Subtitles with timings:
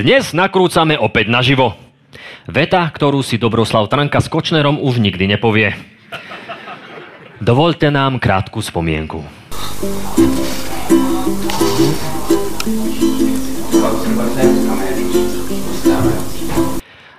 [0.00, 1.76] Dnes nakrúcame opäť naživo.
[2.48, 5.76] Veta, ktorú si Dobroslav Tranka s Kočnerom už nikdy nepovie.
[7.36, 9.20] Dovolte nám krátku spomienku.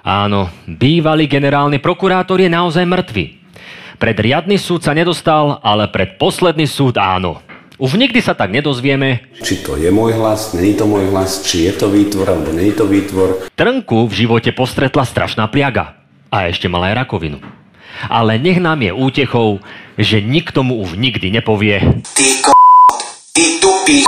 [0.02, 3.26] Áno, bývalý generálny prokurátor je naozaj mŕtvy.
[4.02, 7.46] Pred riadny súd sa nedostal, ale pred posledný súd áno.
[7.82, 9.26] Už nikdy sa tak nedozvieme.
[9.42, 12.78] Či to je môj hlas, není to môj hlas, či je to výtvor, alebo není
[12.78, 13.50] to výtvor.
[13.58, 15.98] Trnku v živote postretla strašná pliaga.
[16.30, 17.42] A ešte mala aj rakovinu.
[18.06, 19.66] Ale nech nám je útechou,
[19.98, 21.82] že nikto mu už nikdy nepovie.
[22.14, 22.54] Ty ko...
[23.34, 24.06] Ty tupý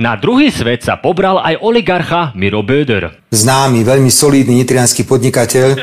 [0.00, 3.20] Na druhý svet sa pobral aj oligarcha Miro Böder.
[3.36, 5.76] Známy, veľmi solidný nitrianský podnikateľ,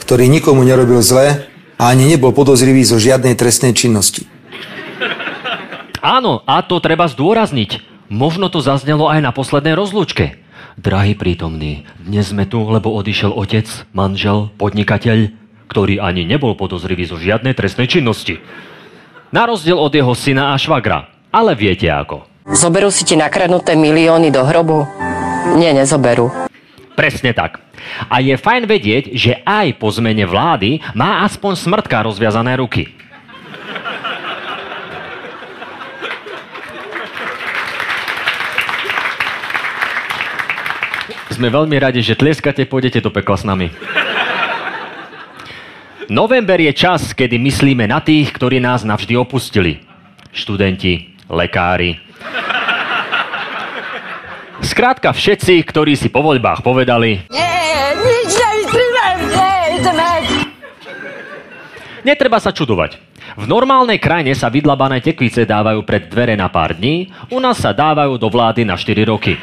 [0.00, 4.35] ktorý nikomu nerobil zle a ani nebol podozrivý zo žiadnej trestnej činnosti.
[6.06, 7.82] Áno, a to treba zdôrazniť.
[8.06, 10.38] Možno to zaznelo aj na poslednej rozlúčke.
[10.78, 15.34] Drahý prítomný, dnes sme tu, lebo odišiel otec, manžel, podnikateľ,
[15.66, 18.38] ktorý ani nebol podozrivý zo žiadnej trestnej činnosti.
[19.34, 21.10] Na rozdiel od jeho syna a švagra.
[21.34, 22.22] Ale viete ako.
[22.54, 24.86] Zoberú si ti nakradnuté milióny do hrobu?
[25.58, 26.30] Nie, nezoberú.
[26.94, 27.58] Presne tak.
[28.06, 32.95] A je fajn vedieť, že aj po zmene vlády má aspoň smrtka rozviazané ruky.
[41.36, 43.68] Sme veľmi radi, že tlieskate, pôjdete do pekla s nami.
[46.08, 49.84] November je čas, kedy myslíme na tých, ktorí nás navždy opustili.
[50.32, 52.00] Študenti, lekári.
[54.64, 60.10] Skrátka všetci, ktorí si po voľbách povedali, Nie, nič nevystríme, nie, ideme.
[62.00, 62.96] Netreba sa čudovať.
[63.36, 67.76] V normálnej krajine sa vydlabané tekvice dávajú pred dvere na pár dní, u nás sa
[67.76, 69.36] dávajú do vlády na 4 roky.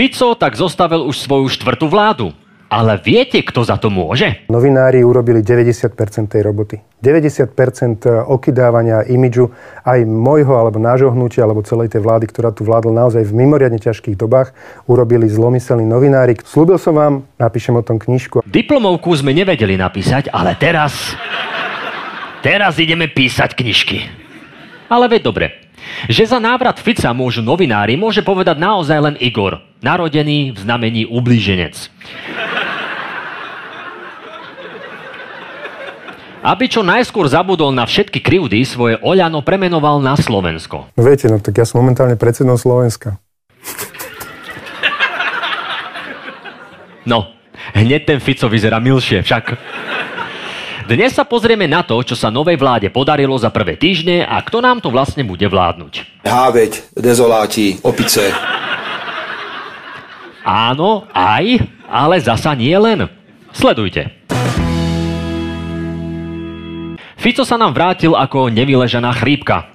[0.00, 2.32] Fico tak zostavil už svoju štvrtú vládu.
[2.72, 4.48] Ale viete, kto za to môže?
[4.48, 5.92] Novinári urobili 90%
[6.24, 6.80] tej roboty.
[7.04, 9.52] 90% okydávania imidžu
[9.84, 13.76] aj môjho alebo nášho hnutia alebo celej tej vlády, ktorá tu vládla naozaj v mimoriadne
[13.76, 14.56] ťažkých dobách,
[14.88, 16.32] urobili zlomyselní novinári.
[16.48, 18.40] Slúbil som vám, napíšem o tom knižku.
[18.48, 21.12] Diplomovku sme nevedeli napísať, ale teraz...
[22.40, 24.08] Teraz ideme písať knižky.
[24.88, 25.69] Ale veď dobre.
[26.08, 31.76] Že za návrat Fica môžu novinári, môže povedať naozaj len Igor, narodený v znamení ublíženec.
[36.40, 40.88] Aby čo najskôr zabudol na všetky krivdy, svoje Oľano premenoval na Slovensko.
[40.96, 43.20] No viete, no tak ja som momentálne predsedom Slovenska.
[47.04, 47.32] No,
[47.76, 49.56] hneď ten Fico vyzerá milšie, však.
[50.90, 54.58] Dnes sa pozrieme na to, čo sa novej vláde podarilo za prvé týždne a kto
[54.58, 56.26] nám to vlastne bude vládnuť.
[56.26, 58.34] Háveď, dezoláti, opice.
[60.42, 63.06] Áno, aj, ale zasa nie len.
[63.54, 64.10] Sledujte.
[67.14, 69.70] Fico sa nám vrátil ako nevyležená chrípka.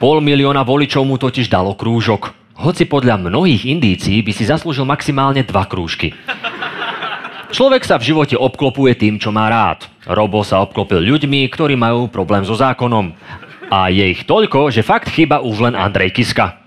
[0.00, 2.32] Pol milióna voličov mu totiž dalo krúžok.
[2.64, 6.16] Hoci podľa mnohých indícií by si zaslúžil maximálne dva krúžky.
[7.54, 9.86] Človek sa v živote obklopuje tým, čo má rád.
[10.10, 13.14] Robo sa obklopil ľuďmi, ktorí majú problém so zákonom.
[13.70, 16.58] A je ich toľko, že fakt chyba už len Andrej Kiska.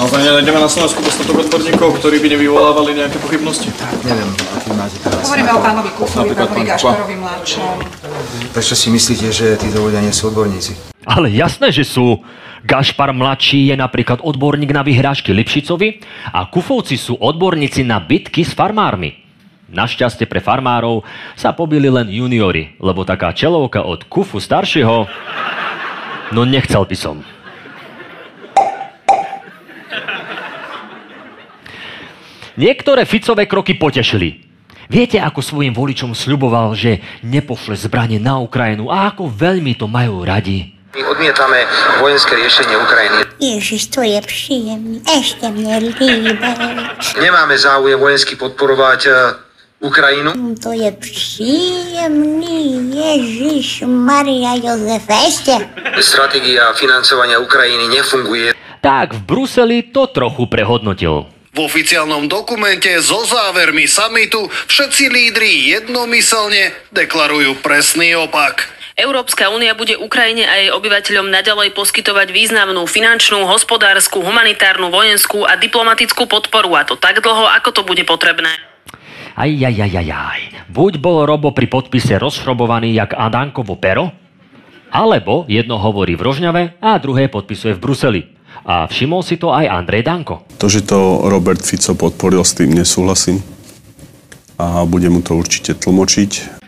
[0.00, 3.68] Naozaj nenájdeme na Slovensku dostatok odborníkov, ktorí by nevyvolávali nejaké pochybnosti?
[4.08, 5.28] Neviem, aký máte teraz.
[5.28, 6.68] Hovoríme o pánovi Kufovi, Napríklad pánovi.
[6.72, 7.76] Gašparovi mladšom.
[8.56, 10.72] Prečo si myslíte, že títo ľudia nie sú odborníci?
[11.04, 12.24] Ale jasné, že sú.
[12.66, 16.02] Gašpar mladší je napríklad odborník na vyhrážky Lipšicovi
[16.34, 19.14] a Kufovci sú odborníci na bitky s farmármi.
[19.68, 21.04] Našťastie pre farmárov
[21.36, 25.04] sa pobili len juniori, lebo taká čelovka od Kufu staršieho,
[26.32, 27.20] no nechcel by som.
[32.58, 34.42] Niektoré Ficové kroky potešili.
[34.88, 40.24] Viete, ako svojim voličom sľuboval, že nepošle zbranie na Ukrajinu a ako veľmi to majú
[40.24, 40.77] radi.
[40.98, 41.62] My odmietame
[42.02, 43.22] vojenské riešenie Ukrajiny.
[43.38, 44.98] Ježiš, to je príjemný.
[45.06, 46.50] Ešte mne líbe.
[47.22, 49.10] Nemáme záujem vojensky podporovať e,
[49.78, 50.34] Ukrajinu.
[50.58, 52.90] To je príjemný.
[52.90, 55.06] Ježiš, Maria Jozef.
[55.06, 55.54] Ešte.
[56.02, 58.58] Stratégia financovania Ukrajiny nefunguje.
[58.82, 61.30] Tak v Bruseli to trochu prehodnotil.
[61.54, 68.77] V oficiálnom dokumente so závermi samitu všetci lídri jednomyselne deklarujú presný opak.
[68.98, 75.54] Európska únia bude Ukrajine a jej obyvateľom naďalej poskytovať významnú finančnú, hospodárskú, humanitárnu, vojenskú a
[75.54, 78.50] diplomatickú podporu a to tak dlho, ako to bude potrebné.
[79.38, 80.40] Aj, aj, aj, aj, aj.
[80.74, 84.10] Buď bol Robo pri podpise rozšrobovaný jak Adánkovo pero,
[84.90, 88.22] alebo jedno hovorí v Rožňave a druhé podpisuje v Bruseli.
[88.66, 90.42] A všimol si to aj Andrej Danko.
[90.58, 93.38] To, že to Robert Fico podporil, s tým nesúhlasím.
[94.58, 96.58] A bude mu to určite tlmočiť.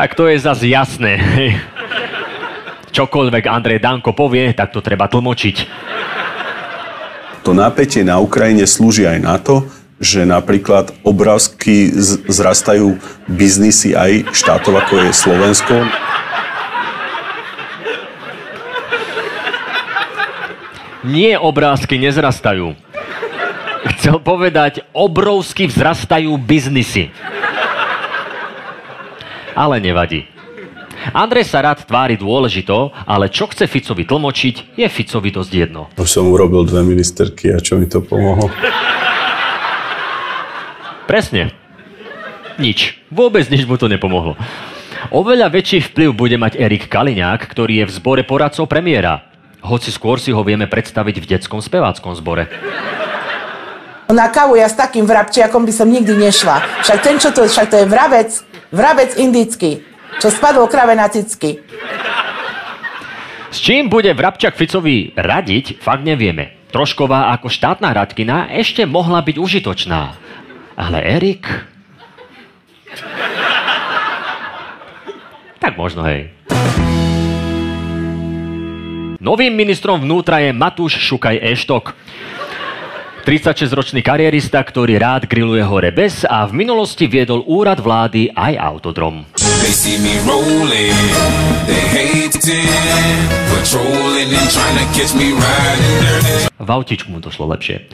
[0.00, 1.20] Tak to je zase jasné.
[2.96, 5.56] Čokoľvek Andrej Danko povie, tak to treba tlmočiť.
[7.44, 9.68] To napätie na Ukrajine slúži aj na to,
[10.00, 11.92] že napríklad obrázky
[12.32, 12.96] zrastajú
[13.28, 15.76] biznisy aj štátov, ako je Slovensko.
[21.04, 22.72] Nie obrázky nezrastajú.
[24.00, 27.12] Chcel povedať, obrovsky vzrastajú biznisy.
[29.54, 30.26] Ale nevadí.
[31.16, 35.88] Andrej sa rád tvári dôležito, ale čo chce Ficovi tlmočiť, je Ficovi dosť jedno.
[35.96, 38.52] Už som urobil dve ministerky a čo mi to pomohlo?
[41.08, 41.56] Presne.
[42.60, 43.00] Nič.
[43.08, 44.36] Vôbec nič mu to nepomohlo.
[45.08, 49.24] Oveľa väčší vplyv bude mať Erik Kaliňák, ktorý je v zbore poradcov premiéra.
[49.64, 52.52] Hoci skôr si ho vieme predstaviť v detskom speváckom zbore.
[54.12, 56.84] Na kávu ja s takým vrabčiakom by som nikdy nešla.
[56.84, 58.28] Však ten, čo to, však to je vrabec,
[58.70, 61.62] vrabec indický čo spadol krave na cicky.
[63.50, 66.58] S čím bude Vrabčak Ficovi radiť, fakt nevieme.
[66.70, 70.14] Trošková ako štátna radkina ešte mohla byť užitočná.
[70.74, 71.46] Ale Erik...
[75.60, 76.32] Tak možno, hej.
[79.20, 81.92] Novým ministrom vnútra je Matúš Šukaj Eštok.
[83.20, 89.28] 36-ročný karierista, ktorý rád grilluje hore bez a v minulosti viedol úrad vlády aj autodrom.
[96.60, 97.86] V autičku mu to šlo lepšie.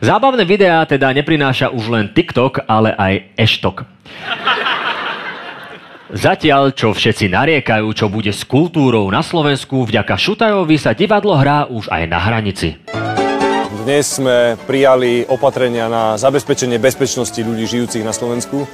[0.00, 3.84] Zábavné videá teda neprináša už len TikTok, ale aj eštok.
[6.10, 11.70] Zatiaľ, čo všetci nariekajú, čo bude s kultúrou na Slovensku, vďaka Šutajovi sa divadlo hrá
[11.70, 12.99] už aj na hranici.
[13.80, 18.68] Dnes sme prijali opatrenia na zabezpečenie bezpečnosti ľudí žijúcich na Slovensku.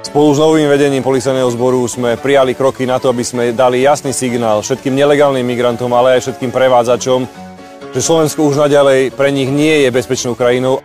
[0.00, 4.16] Spolu s novým vedením policajného zboru sme prijali kroky na to, aby sme dali jasný
[4.16, 7.28] signál všetkým nelegálnym migrantom, ale aj všetkým prevádzačom,
[7.92, 10.80] že Slovensko už naďalej pre nich nie je bezpečnou krajinou.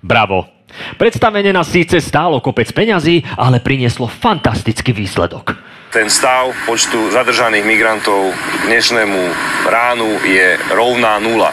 [0.00, 0.48] Bravo.
[0.96, 5.60] Predstavenie nás síce stálo kopec peňazí, ale prinieslo fantastický výsledok.
[5.92, 9.20] Ten stav počtu zadržaných migrantov k dnešnému
[9.68, 11.52] ránu je rovná nula.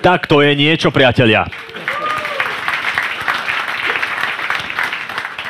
[0.00, 1.46] Tak to je niečo, priatelia.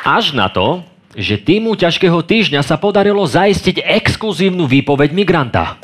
[0.05, 0.85] Až na to,
[1.15, 5.79] že týmu ťažkého týždňa sa podarilo zaistiť exkluzívnu výpoveď migranta.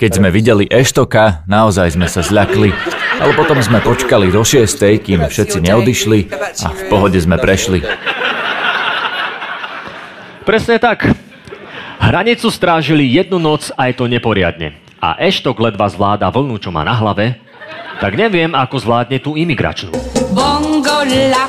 [0.00, 2.74] Keď sme videli Eštoka, naozaj sme sa zľakli,
[3.22, 6.18] ale potom sme počkali do šiestej, kým všetci neodišli
[6.64, 7.84] a v pohode sme prešli.
[10.46, 11.10] Presne tak.
[12.02, 14.85] Hranicu strážili jednu noc aj to neporiadne.
[15.06, 17.38] A Eštok ledva zvláda vlnu, čo má na hlave,
[18.02, 19.94] tak neviem, ako zvládne tú imigračnú.
[20.34, 21.46] Bongo la,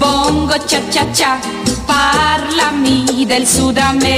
[0.00, 1.36] bongo cha cha cha,
[1.84, 4.16] parlami del sudame.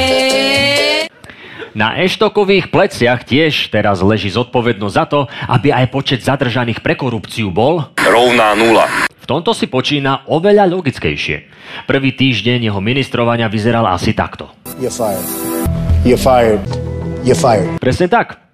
[1.74, 7.50] Na Eštokových pleciach tiež teraz leží zodpovednosť za to, aby aj počet zadržaných pre korupciu
[7.50, 8.86] bol rovná nula.
[9.10, 11.50] V tomto si počína oveľa logickejšie.
[11.90, 14.46] Prvý týždeň jeho ministrovania vyzeral asi takto.
[14.78, 15.26] You're fired.
[16.06, 16.62] You're fired.
[17.26, 17.82] You're fired.
[17.82, 18.45] Presne tak.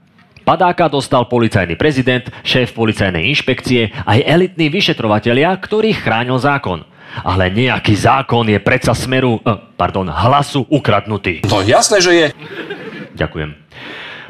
[0.43, 6.83] Padáka dostal policajný prezident, šéf policajnej inšpekcie aj elitní vyšetrovatelia, ktorých chránil zákon.
[7.23, 11.47] Ale nejaký zákon je predsa smeru, eh, pardon, hlasu ukradnutý.
[11.47, 12.27] No jasné, že je.
[13.15, 13.55] Ďakujem.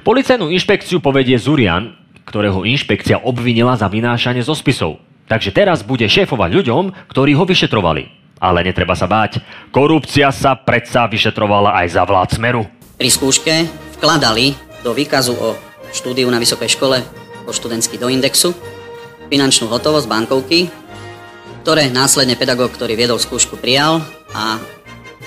[0.03, 1.95] Policajnú inšpekciu povedie Zurian,
[2.27, 4.99] ktorého inšpekcia obvinila za vynášanie zo spisov.
[5.31, 8.11] Takže teraz bude šéfovať ľuďom, ktorí ho vyšetrovali.
[8.43, 9.39] Ale netreba sa báť.
[9.71, 12.63] Korupcia sa predsa vyšetrovala aj za vlád Smeru.
[12.99, 13.55] Pri skúške
[13.97, 16.99] vkladali do výkazu o štúdiu na vysokej škole
[17.45, 18.57] po študentský do indexu,
[19.29, 20.73] finančnú hotovosť bankovky,
[21.63, 24.03] ktoré následne pedagóg, ktorý viedol skúšku, prijal
[24.35, 24.59] a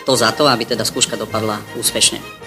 [0.06, 2.45] to za to, aby teda skúška dopadla úspešne.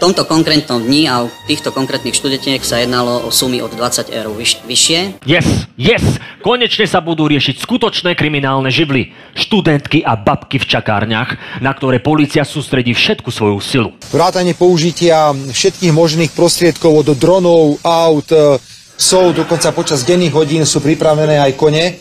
[0.00, 4.32] Tomto konkrétnom dni a u týchto konkrétnych študentiek sa jednalo o sumy od 20 eur
[4.32, 5.20] vyš- vyššie.
[5.28, 6.16] Yes, yes!
[6.40, 9.12] Konečne sa budú riešiť skutočné kriminálne živly.
[9.36, 13.92] Študentky a babky v čakárniach, na ktoré policia sústredí všetku svoju silu.
[14.08, 18.56] Vrátanie použitia všetkých možných prostriedkov od dronov, aut, e,
[18.96, 22.00] sú dokonca počas denných hodín sú pripravené aj kone.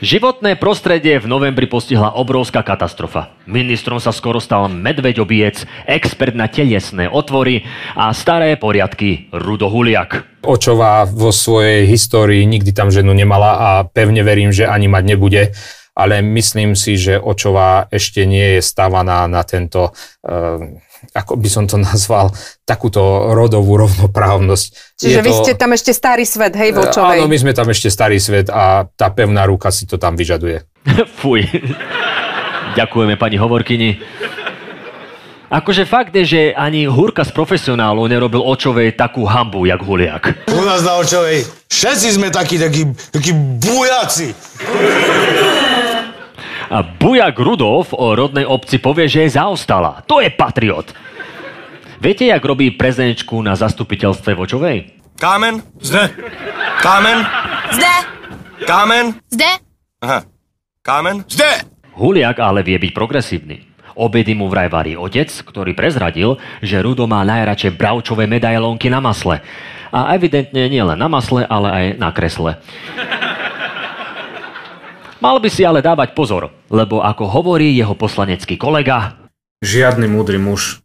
[0.00, 3.36] Životné prostredie v novembri postihla obrovská katastrofa.
[3.44, 10.40] Ministrom sa skoro stal medveďobiec, expert na telesné otvory a staré poriadky Rudo Huliak.
[10.40, 15.42] Očová vo svojej histórii nikdy tam ženu nemala a pevne verím, že ani mať nebude
[15.90, 20.56] ale myslím si, že Očová ešte nie je stávaná na tento, uh,
[21.16, 22.32] ako by som to nazval,
[22.68, 23.00] takúto
[23.32, 24.66] rodovú rovnoprávnosť.
[25.00, 25.38] Čiže je vy to...
[25.44, 27.18] ste tam ešte starý svet, hej, v Očovej?
[27.20, 30.62] Áno, my sme tam ešte starý svet a tá pevná ruka si to tam vyžaduje.
[31.20, 31.44] Fuj.
[32.78, 33.98] Ďakujeme pani hovorkyni.
[35.50, 40.46] Akože fakt je, že ani Hurka z profesionálov nerobil Očovej takú hambu, jak Huliak.
[40.46, 44.36] U nás na Očovej všetci sme takí, takí, takí bujaci.
[46.70, 50.06] A bujak Rudolf o rodnej obci povie, že je zaostala.
[50.06, 50.94] To je patriot.
[51.98, 54.94] Viete, jak robí prezenčku na zastupiteľstve Vočovej?
[55.18, 55.60] Kámen?
[55.82, 56.14] Zde.
[56.80, 57.18] Kámen?
[57.74, 57.94] Zde.
[58.64, 59.06] Kámen?
[59.28, 59.50] Zde.
[60.00, 60.24] Aha.
[60.80, 61.26] Kámen?
[61.28, 61.68] Zde.
[61.98, 63.68] Huliak ale vie byť progresívny.
[64.00, 69.44] Obedy mu vraj varí otec, ktorý prezradil, že Rudo má najradšej bravčové medailónky na masle.
[69.92, 72.56] A evidentne nie len na masle, ale aj na kresle.
[75.20, 79.20] Mal by si ale dávať pozor, lebo ako hovorí jeho poslanecký kolega...
[79.60, 80.80] Žiadny múdry muž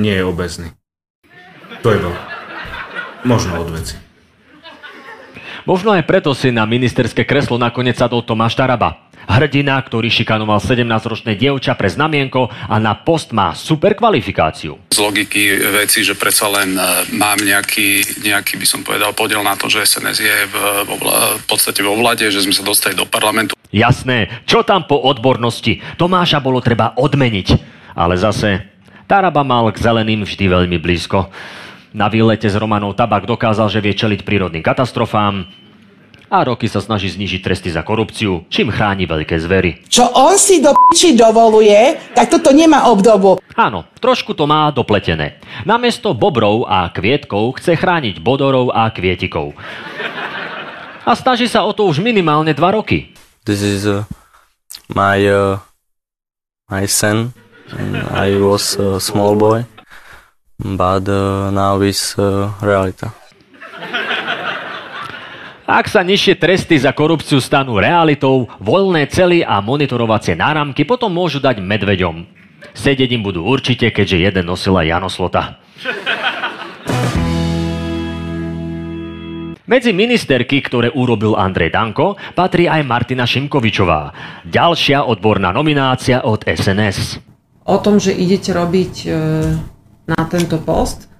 [0.00, 0.72] nie je obezný.
[1.84, 2.20] To je veľa.
[3.28, 4.00] Možno od veci.
[5.68, 9.07] Možno aj preto si na ministerské kreslo nakoniec sadol Tomáš Taraba.
[9.28, 14.80] Hrdina, ktorý šikanoval 17-ročné dievča pre znamienko a na post má super kvalifikáciu.
[14.88, 16.82] Z logiky veci, že predsa len e,
[17.14, 20.54] mám nejaký, nejaký by som povedal, podiel na to, že SNS je v,
[20.88, 20.92] v,
[21.38, 23.52] v podstate vo vlade, že sme sa dostali do parlamentu.
[23.68, 25.84] Jasné, čo tam po odbornosti?
[26.00, 27.76] Tomáša bolo treba odmeniť.
[27.92, 28.64] Ale zase,
[29.04, 31.28] Taraba mal k zeleným vždy veľmi blízko.
[31.96, 35.48] Na výlete s Romanou Tabak dokázal, že vie čeliť prírodným katastrofám,
[36.28, 39.84] a roky sa snaží znižiť tresty za korupciu, čím chráni veľké zvery.
[39.88, 43.40] Čo on si do piči dovoluje, tak toto nemá obdobu.
[43.56, 45.40] Áno, trošku to má dopletené.
[45.64, 49.56] Namiesto bobrov a kvietkov chce chrániť bodorov a kvietikov.
[51.08, 53.16] A snaží sa o to už minimálne dva roky.
[53.48, 54.04] This is uh,
[54.92, 55.56] my, uh,
[56.68, 57.32] my son.
[58.12, 59.68] I was a small boy,
[60.56, 63.12] but uh, now is uh, realita.
[65.68, 71.44] Ak sa nižšie tresty za korupciu stanú realitou, voľné cely a monitorovacie náramky potom môžu
[71.44, 72.24] dať medveďom.
[72.72, 75.60] Sedieť im budú určite, keďže jeden nosila Janoslota.
[79.68, 84.16] Medzi ministerky, ktoré urobil Andrej Danko, patrí aj Martina Šimkovičová.
[84.48, 87.20] Ďalšia odborná nominácia od SNS.
[87.68, 89.08] O tom, že idete robiť e,
[90.08, 91.12] na tento post,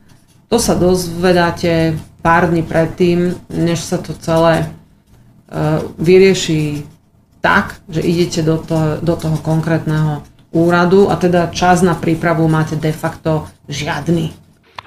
[0.48, 6.82] to sa dozvedáte pár dní predtým, než sa to celé uh, vyrieši
[7.38, 12.74] tak, že idete do toho, do toho konkrétneho úradu a teda čas na prípravu máte
[12.74, 14.32] de facto žiadny.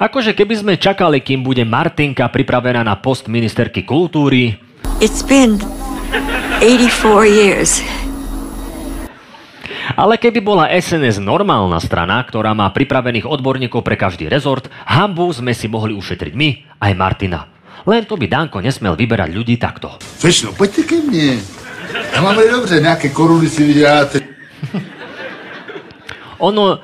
[0.01, 4.57] Akože keby sme čakali, kým bude Martinka pripravená na post ministerky kultúry.
[4.97, 5.61] It's been
[6.57, 7.85] 84 years.
[9.97, 15.51] Ale keby bola SNS normálna strana, ktorá má pripravených odborníkov pre každý rezort, hambu sme
[15.51, 17.49] si mohli ušetriť my, aj Martina.
[17.85, 19.97] Len to by Danko nesmel vyberať ľudí takto.
[20.21, 21.41] Fečno, poďte ke mne.
[22.13, 24.21] Ja mám veľmi dobře, nejaké koruny si vyhráte.
[26.47, 26.77] ono,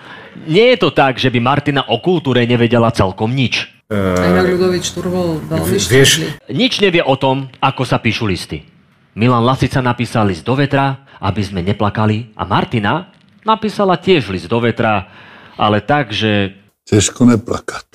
[0.49, 3.69] nie je to tak, že by Martina o kultúre nevedela celkom nič.
[3.87, 8.76] Uh, Ľudovič Turvol veľmi vieš, Nič nevie o tom, ako sa píšu listy.
[9.17, 12.37] Milan Lasica napísal list do vetra, aby sme neplakali.
[12.37, 13.09] A Martina
[13.41, 15.09] napísala tiež list do vetra,
[15.57, 16.53] ale tak, že...
[16.85, 17.85] Težko neplakať.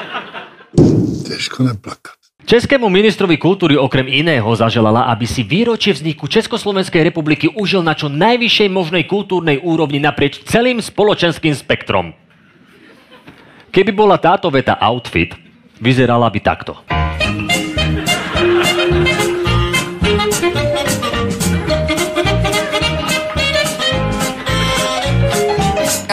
[1.28, 2.16] Težko neplakať.
[2.48, 8.08] Českému ministrovi kultúry okrem iného zaželala, aby si výročie vzniku Československej republiky užil na čo
[8.08, 12.16] najvyššej možnej kultúrnej úrovni naprieč celým spoločenským spektrom.
[13.68, 15.36] Keby bola táto veta outfit,
[15.78, 17.01] vyzerala by takto.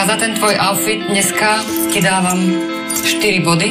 [0.05, 1.59] Za ten tvoj outfit dneska
[1.91, 2.39] ti dávam
[3.03, 3.69] 4 body.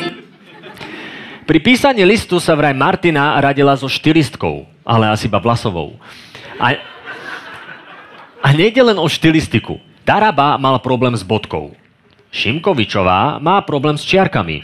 [1.49, 5.97] Pri písaní listu sa vraj Martina radila so štilistkou, ale asi iba vlasovou.
[6.61, 6.77] A,
[8.45, 9.81] a nejde len o štilistiku.
[10.05, 11.73] Taraba mal problém s bodkou.
[12.29, 14.61] Šimkovičová má problém s čiarkami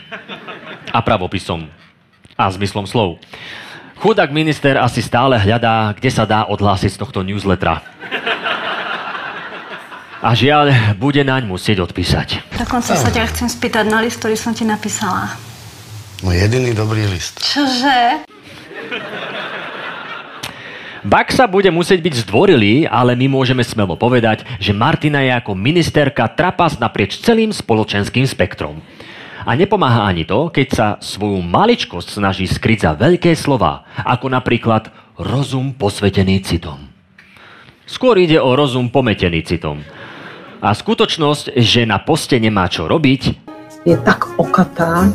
[0.93, 1.65] a pravopisom
[2.37, 3.17] a zmyslom slov.
[4.05, 7.94] Chudák minister asi stále hľadá, kde sa dá odhlásiť z tohto newslettera.
[10.25, 12.57] A žiaľ, bude naň musieť odpísať.
[12.57, 15.37] Dokonca sa ťa chcem spýtať na list, ktorý som ti napísala.
[16.25, 17.45] No jediný dobrý list.
[17.45, 18.25] Čože?
[21.05, 26.25] Baxa bude musieť byť zdvorilý, ale my môžeme smelo povedať, že Martina je ako ministerka
[26.33, 28.81] trapas naprieč celým spoločenským spektrom.
[29.45, 34.89] A nepomáha ani to, keď sa svoju maličkosť snaží skryť za veľké slova, ako napríklad
[35.21, 36.81] rozum posvetený citom.
[37.85, 39.85] Skôr ide o rozum pometený citom.
[40.65, 43.37] A skutočnosť, že na poste nemá čo robiť,
[43.85, 45.13] Je tak okatá.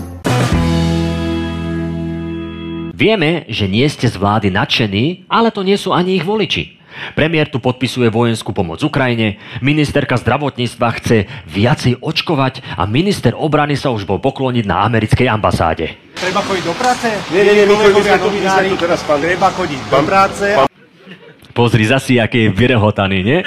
[2.94, 6.78] Vieme, že nie ste z vlády nadšení, ale to nie sú ani ich voliči.
[7.18, 11.18] Premiér tu podpisuje vojenskú pomoc Ukrajine, ministerka zdravotníctva chce
[11.50, 15.98] viacej očkovať a minister obrany sa už bol pokloniť na americkej ambasáde.
[16.14, 17.08] Treba chodiť do práce?
[17.34, 17.74] Nie, nie, nie, my
[18.22, 20.46] novinári, tu teraz, pán- Treba chodiť do pán- práce.
[21.50, 23.40] Pozri zasi, aký je vyrehotaný, nie?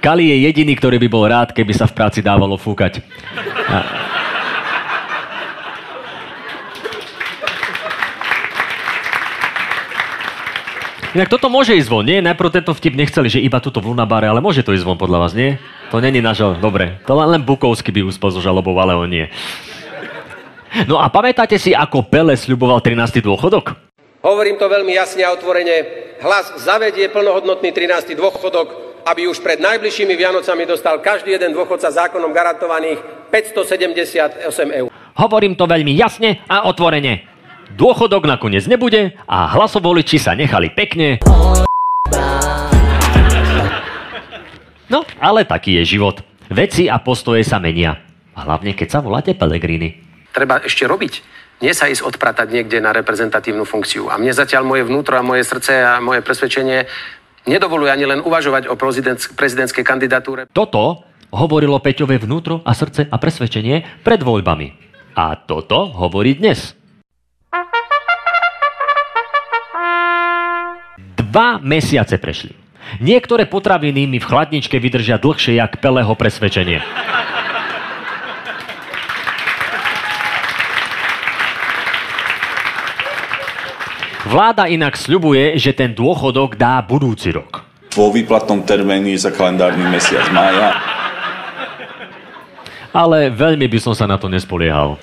[0.00, 3.04] Kali je jediný, ktorý by bol rád, keby sa v práci dávalo fúkať.
[3.68, 4.08] A-
[11.10, 12.22] Inak toto môže ísť von, nie?
[12.22, 15.18] Najprv tento vtip nechceli, že iba tuto v Lunabare, ale môže to ísť von podľa
[15.26, 15.58] vás, nie?
[15.90, 16.54] To není na žal...
[16.54, 19.26] Dobre, to len, len Bukovský by uspel so žalobou, ale on nie.
[20.86, 23.26] No a pamätáte si, ako Pele sľuboval 13.
[23.26, 23.74] dôchodok?
[24.22, 25.82] Hovorím to veľmi jasne a otvorene.
[26.22, 28.14] Hlas zavedie plnohodnotný 13.
[28.14, 33.00] dôchodok, aby už pred najbližšími Vianocami dostal každý jeden dôchodca zákonom garantovaných
[33.32, 34.44] 578
[34.76, 34.88] eur.
[35.16, 37.28] Hovorím to veľmi jasne a otvorene.
[37.76, 41.22] Dôchodok nakoniec nebude a hlasovoliči sa nechali pekne.
[44.90, 46.18] No, ale taký je život.
[46.50, 47.94] Veci a postoje sa menia.
[48.34, 50.02] A hlavne, keď sa voláte Pelegrini.
[50.34, 51.22] Treba ešte robiť.
[51.60, 54.08] Nie sa ísť odpratať niekde na reprezentatívnu funkciu.
[54.10, 56.88] A mne zatiaľ moje vnútro a moje srdce a moje presvedčenie
[57.48, 60.50] nedovoluje ani len uvažovať o prezident, prezidentskej kandidatúre.
[60.50, 64.74] Toto hovorilo Peťové vnútro a srdce a presvedčenie pred voľbami.
[65.14, 66.74] A toto hovorí dnes.
[71.30, 72.58] Dva mesiace prešli.
[72.98, 76.82] Niektoré potraviny mi v chladničke vydržia dlhšie jak Peleho presvedčenie.
[84.30, 87.66] Vláda inak sľubuje, že ten dôchodok dá budúci rok.
[87.90, 90.70] Vo výplatnom termíne za kalendárny mesiac mája.
[92.94, 95.02] Ale veľmi by som sa na to nespoliehal.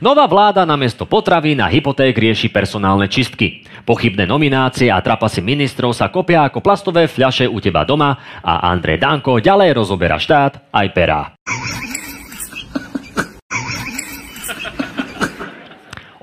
[0.00, 3.68] Nová vláda namiesto potravín a hypoték rieši personálne čistky.
[3.84, 9.04] Pochybné nominácie a trapasy ministrov sa kopia ako plastové fľaše u teba doma a Andrej
[9.04, 11.37] Danko ďalej rozoberá štát aj perá.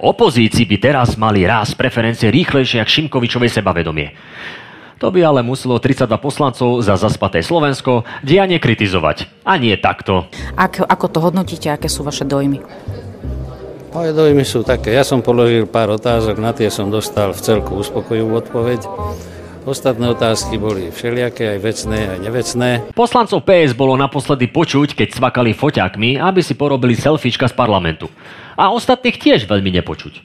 [0.05, 4.13] Opozícii by teraz mali raz preferencie rýchlejšie ako Šimkovičovej sebavedomie.
[5.01, 9.25] To by ale muselo 32 poslancov za zaspaté Slovensko dianie kritizovať.
[9.41, 10.29] A nie takto.
[10.53, 12.61] Ako, ako to hodnotíte, aké sú vaše dojmy?
[13.97, 14.93] Moje dojmy sú také.
[14.93, 18.85] Ja som položil pár otázok, na tie som dostal v celku uspokojivú odpoveď.
[19.65, 22.69] Ostatné otázky boli všelijaké, aj vecné, aj nevecné.
[22.93, 28.05] Poslancov PS bolo naposledy počuť, keď cvakali foťákmi, aby si porobili selfiečka z parlamentu.
[28.53, 30.21] A ostatných tiež veľmi nepočuť.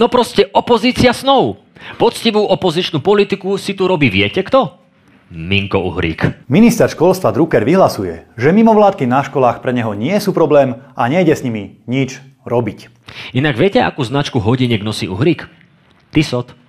[0.00, 1.60] No proste opozícia snov.
[2.00, 4.83] Poctivú opozičnú politiku si tu robí viete kto?
[5.32, 6.48] Minko Uhrík.
[6.48, 11.32] Minister školstva Drucker vyhlasuje, že mimovládky na školách pre neho nie sú problém a nejde
[11.32, 12.92] s nimi nič robiť.
[13.32, 15.48] Inak viete, akú značku hodiniek nosí Uhrík?
[16.12, 16.63] Tysot.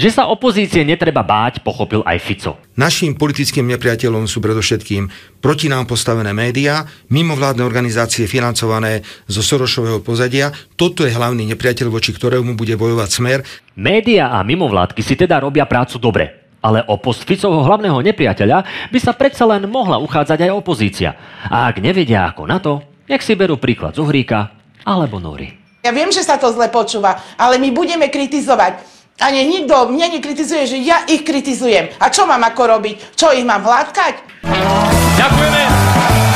[0.00, 2.56] Že sa opozície netreba báť, pochopil aj Fico.
[2.72, 5.12] Naším politickým nepriateľom sú predovšetkým
[5.44, 10.56] proti nám postavené médiá, mimovládne organizácie financované zo Sorošového pozadia.
[10.80, 13.38] Toto je hlavný nepriateľ, voči ktorému bude bojovať smer.
[13.76, 16.56] Média a mimovládky si teda robia prácu dobre.
[16.64, 21.12] Ale o post Ficovho hlavného nepriateľa by sa predsa len mohla uchádzať aj opozícia.
[21.44, 24.48] A ak nevedia ako na to, nech si berú príklad z Uhríka
[24.80, 25.60] alebo Nory.
[25.84, 28.99] Ja viem, že sa to zle počúva, ale my budeme kritizovať.
[29.20, 31.92] A nie, nikto mne nekritizuje, že ja ich kritizujem.
[32.00, 33.12] A čo mám ako robiť?
[33.12, 34.16] Čo ich mám hladkať?
[35.20, 36.29] Ďakujeme!